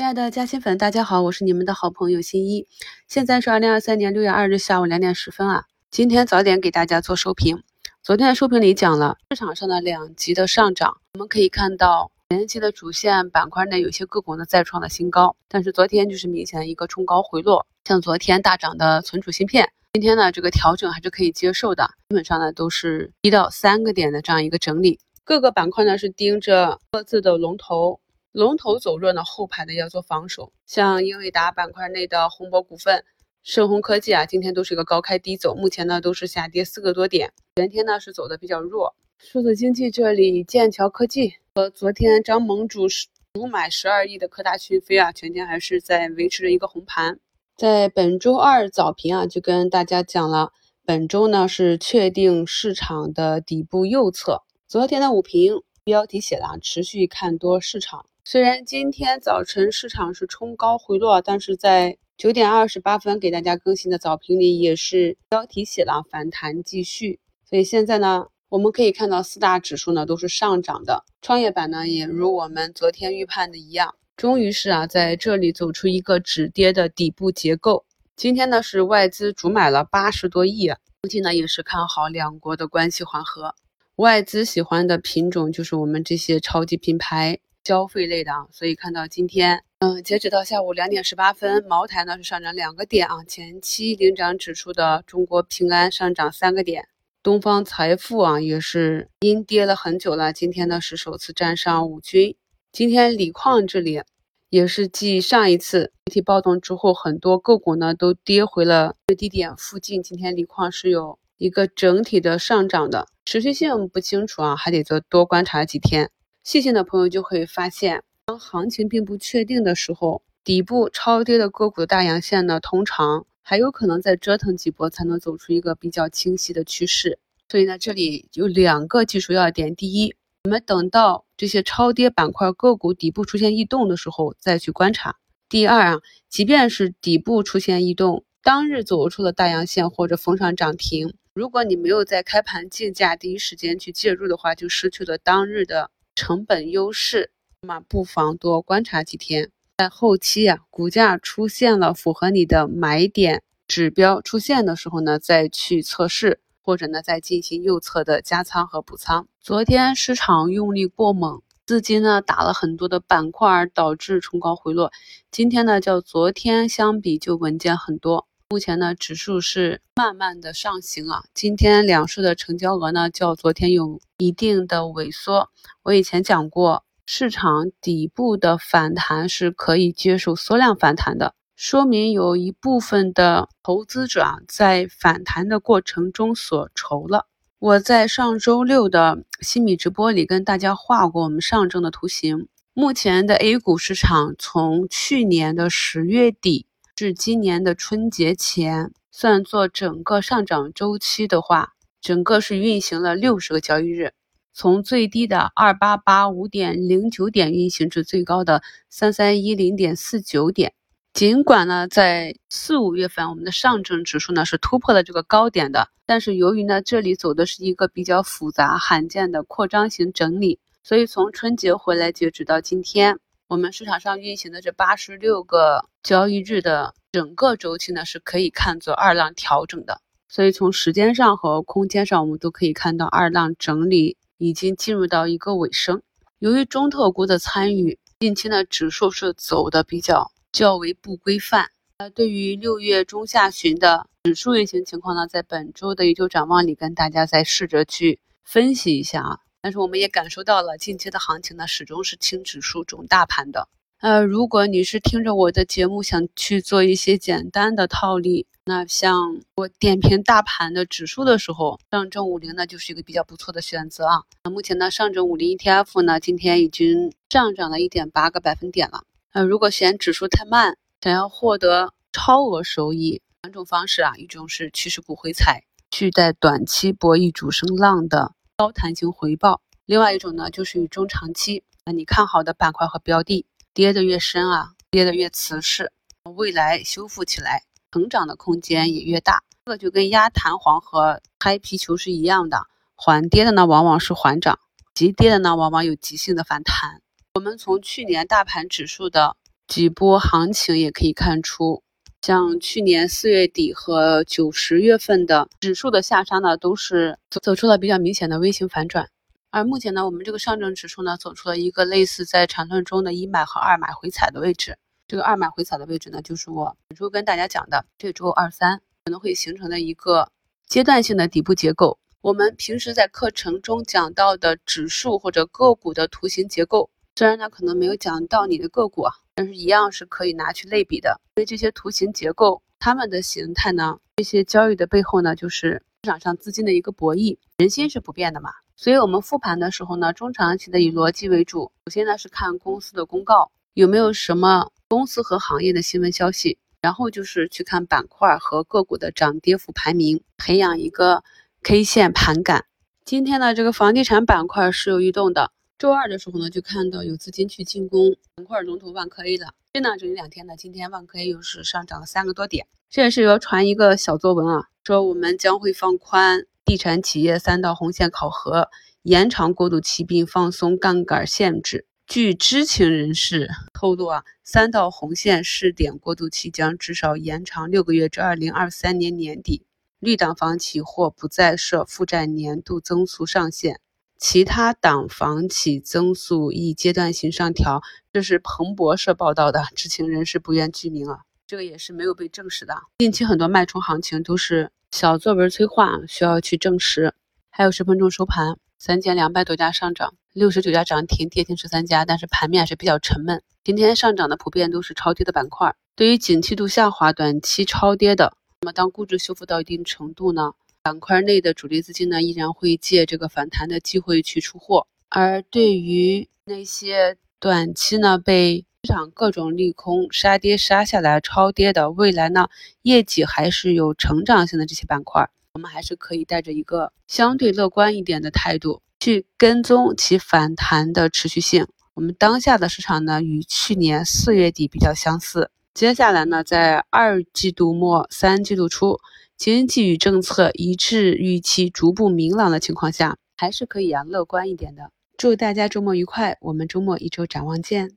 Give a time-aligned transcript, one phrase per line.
[0.00, 2.66] 亲爱的嘉兴粉，大家好，我是你们的好朋友新一。
[3.06, 5.64] 现在是二零二三年六月二日下午两点十分啊。
[5.90, 7.62] 今天早点给大家做收评。
[8.02, 17.66] 昨天的收评里讲了市场上的两极的上涨，我们可以看到前期的主线板块内有些个股呢再创了新高，但是昨天就是明显一个冲高回落。
[17.84, 24.98] 像昨天大涨的存储芯片，今天呢这个调整还是可以接受的，基本上呢都是一到三个点的这样一个整理。
[25.24, 28.00] 各个板块呢是盯着各自的龙头。
[28.32, 30.52] 龙头走弱呢，后排的要做防守。
[30.64, 33.04] 像英伟达板块内的宏博股份、
[33.42, 37.32] 盛虹科技啊，今天都是一个高开低走，目前呢都是下跌四个多点。
[37.56, 38.94] 全天呢是走的比较弱。
[39.18, 42.86] 数字经济这里，剑桥科技和昨天张盟主
[43.32, 47.18] 主买十二亿的科大讯飞啊，全天还是在维持着一个红盘。
[47.56, 50.52] 在本周二早评啊，就跟大家讲了，
[50.84, 54.44] 本周呢是确定市场的底部右侧。
[54.68, 58.06] 昨天的午评标题写了持续看多市场。
[58.32, 67.18] 虽然今天早晨市场是冲高回落，但是在九点二十八分给大家更新的早评里也是标题写了反弹继续。
[67.44, 77.84] 所以现在呢，我们可以看到四大指数呢都是上涨的，创业板呢也如我们昨天预判的一样，终于是啊在这里走出一个止跌的底部结构。
[78.14, 80.68] 今天呢是外资主买了八十多亿，
[81.02, 83.56] 估计呢也是看好两国的关系缓和。
[83.96, 87.40] 外资喜欢的品种就是我们这些超级品牌。
[87.64, 96.88] 消费类的啊，所以看到今天，嗯，截止到下午两点十八分，茅台呢是上涨两个点啊，前期领涨指数的中国平安上涨三个点，
[97.22, 102.34] 东方财富啊也是阴跌了很久了，今天呢是首次站上五均。
[102.72, 104.02] 今天锂矿这里
[104.48, 116.10] 也是继上一次集体暴动之后，很多个股呢都跌回了最低点附近，今天锂矿是有一个整体的上涨的，持续性不清楚啊，还得再多观察几天。
[116.42, 127.18] 细心的朋友就会发现，当行情并不确定的时候，底部超跌的个股大阳线呢，通常还有可能再折腾几波才能走出一个比较清晰的趋势。
[127.48, 130.14] 所以呢，这里有两个技术要点：第一，
[130.44, 135.10] 我们等到这些超跌板块个股底部出现异动的时候再去观察；
[135.48, 136.00] 第二啊，
[136.30, 145.90] 即便是底部出现异动，当日走出了大阳线或者封上涨停，如果你没有在开盘竞价第一时间去介入的话，就失去了当日的。
[146.20, 147.30] 成本优势，
[147.62, 159.28] 那么不妨多观察几天，在后期啊，股价出现了符合你的买点指标出现的时候呢，再去测试，或者呢再进行右侧的加仓和补仓。
[159.40, 164.92] 昨天市场用力过猛，资金呢打了很多的板块，导致冲高回落。
[165.30, 168.26] 今天呢，较昨天相比就稳健很多。
[168.52, 171.22] 目前呢，指数是慢慢的上行啊。
[171.32, 175.50] 今天两市的成交额呢，较昨天有一定的萎缩。
[175.84, 187.28] 我以前讲过，市场底部的反弹是可以接受缩量反弹的，说明有一部分的投资者，在反弹的过程中所筹了。
[187.60, 192.48] 我在上周六的新米直播里跟大家画过我们上证的图形。
[192.74, 196.66] 目前的 A 股市场从去年的十月底。
[197.00, 201.72] 至今年的春节前，算作整个上涨周期的话，
[202.02, 204.12] 整个是运行了六十个交易日，
[204.52, 210.74] 从最低的二八八五点零九点运行至最高的三三一零点四九点。
[211.14, 223.18] 尽管呢，在四五月份，我们的上证指数呢是突破了这个高点的，但是由于呢这里走的是一个比较复杂、罕见的扩张型整理，所以从春节回来截止到今天。
[223.50, 230.00] 我们市场上运行的这八十六个交易日的整个周期呢，是可以看作二浪调整的。
[230.28, 236.00] 所以从时间上和空间上，我们都可以看到二浪整理已经进入到一个尾声。
[236.38, 241.70] 由于中特估的参与，近期呢指数是走的比较较为不规范。
[241.98, 249.38] 那对于六月中下旬的指数运行情况呢，在本周的研究展望里跟大家再试着去分析一下啊。
[249.62, 253.68] 但是我们也感受到了近期的行情呢，始终是轻指数重大盘的。
[254.00, 264.22] 呃，如果你是听着我的节目想去做一些简单的套利，那像我点评大盘的指数的时候，上证五零呢就是一个比较不错的选择啊。
[264.44, 269.02] 那目前呢，上证五零 ETF 呢今天已经上涨了一点八个百分点了。
[269.32, 278.32] 呃，如果嫌指数太慢，想要获得超额收益，两种方式啊，一种是趋势股回踩，去在短期博弈主升浪的。
[278.60, 285.90] 高弹性回报，另外一种呢，就是与中长期，那你看好的板块和标的跌得越深啊，跌得越瓷实，
[286.36, 289.42] 未来修复起来成长的空间也越大。
[289.64, 292.66] 这个就跟压弹簧和拍皮球是一样的，
[292.96, 294.58] 缓跌的呢往往是缓涨，
[294.92, 297.00] 急跌的呢往往有急性的反弹。
[297.32, 301.82] 我们从去年大盘指数的几波行情也可以看出，
[302.22, 309.08] 像去年四月底和九十月份的指数的下杀呢，都是走走出了比较明显的微型反转。
[309.48, 314.76] 而目前呢，我们这个上证指数呢，走出了一个类似在缠论中的一买和二买回踩的位置。
[315.08, 320.28] 这个二买回踩的位置呢，就是我本周跟大家讲的这周二三可能会形成的一个
[320.68, 321.98] 阶段性的底部结构。
[322.20, 331.18] 我们平时在课程中讲到的指数或者个股的图形结构，虽然呢可能没有讲到你的个股啊，但是一样是可以拿去类比的。
[331.36, 338.50] 因为这些图形结构，它们的形态呢，这些交易的背后呢，就是市场上资金的一个博弈，人心是不变的嘛。
[338.76, 341.72] 所以，我们复盘的时候呢，中长期的以逻辑为主。
[341.86, 351.24] 首先呢是看公司的公告有没有什么公司和行业的新闻消息，然后就是去看板块和个股的涨跌幅排名，培养一个
[351.62, 352.66] K 线盘感。
[353.06, 355.50] 今天呢，这个房地产板块是有异动的。
[355.80, 359.54] 周二的时候呢，就看到有资金去进攻板块龙头万科 A 了。
[359.72, 362.66] 这呢，这两天呢，今天万科 A 又是上涨了三个多点。
[362.90, 366.44] 这也是要传一个小作文啊，说我们将会放宽。
[366.66, 368.68] 地产企业三道红线考核，
[369.04, 371.86] 延长过渡期并放松杠杆限制。
[372.06, 379.64] 据知情人士透露啊，三道红线试点过渡期将至少延长六个月，至二零二三年年底。
[379.98, 383.80] 绿党房企或不再设负债年度增速上限，
[384.20, 387.80] 其他党房企增速亦阶段性上调。
[388.12, 392.74] 这是彭博社报道的，知情人士不愿具名啊，这个也是没有被证实的。
[392.98, 394.70] 近期很多脉冲行情都是。
[394.92, 397.14] 小作文催化需要去证实。
[397.48, 402.04] 还有十分钟收盘，三千两百多家上涨，六十九家涨停，跌停十三家。
[402.04, 403.40] 但是盘面是比较沉闷。
[403.62, 405.76] 今天上涨的普遍都是超跌的板块。
[405.94, 414.86] 对于景气度下滑、短期超跌的，那么当估值修复到一定程度呢，板块内的主力资金呢依然会借这个反弹的机会去出货。
[415.08, 422.48] 而对于那些短期呢被市场各种利空杀跌杀下来超跌的，未来呢
[422.82, 431.66] 业绩还是有成长性的这些板块，我们还是可以带着一个相对乐观一点的态度去跟踪其反弹的持续性。
[431.92, 438.98] 我们当下的市场呢与去年四月底比较相似，接下来呢在二季度末三季度初，
[439.40, 444.90] 经济与政策一致预期逐步明朗的情况下，还是可以啊乐观一点的。
[445.16, 447.92] 祝大家周末愉快，我们周末一周展望见。